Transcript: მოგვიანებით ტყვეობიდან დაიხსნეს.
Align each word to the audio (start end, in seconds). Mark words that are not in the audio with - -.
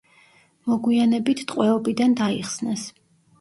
მოგვიანებით 0.71 1.43
ტყვეობიდან 1.51 2.17
დაიხსნეს. 2.23 2.89